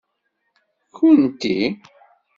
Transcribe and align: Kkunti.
Kkunti. 0.87 1.55